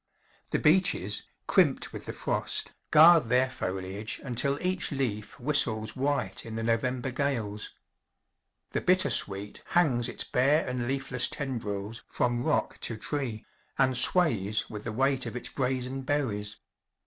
The 0.49 0.57
beeches, 0.57 1.21
crimped 1.45 1.93
with 1.93 2.07
the 2.07 2.11
frost, 2.13 2.73
guard 2.89 3.25
their 3.25 3.51
foliage 3.51 4.19
until 4.23 4.57
each 4.59 4.91
leaf 4.91 5.39
whistles 5.39 5.95
white 5.95 6.43
in 6.43 6.55
the 6.55 6.63
November 6.63 7.11
gales. 7.11 7.71
The 8.71 8.81
bittersweet 8.81 9.61
hangs 9.63 10.09
its 10.09 10.23
bare 10.23 10.67
and 10.67 10.87
leafless 10.87 11.27
tendrils 11.27 12.03
from 12.09 12.41
rock 12.43 12.79
to 12.79 12.97
tree, 12.97 13.45
and 13.77 13.95
sways 13.95 14.67
with 14.71 14.85
the 14.85 14.91
weight 14.91 15.27
of 15.27 15.35
its 15.35 15.49
brazen 15.49 16.01
berries. 16.01 16.57